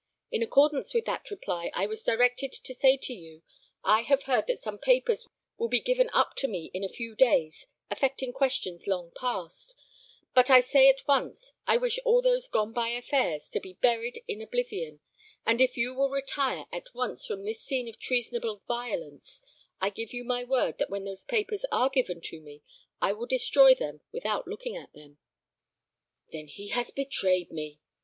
[0.31, 3.43] In accordance with that reply I was directed to say to you,
[3.83, 5.27] I have heard that some papers
[5.59, 9.75] will be given up to me in a few days affecting questions long past;
[10.33, 14.23] but I say at once, I wish all those gone by affairs to be buried
[14.27, 15.01] in oblivion,
[15.45, 19.43] and if you will retire at once from this scene of treasonable violence,
[19.79, 22.63] I give you my word that when those papers are given to me,
[23.03, 25.19] I will destroy them without looking at them."
[26.31, 27.79] "Then he has betrayed me!"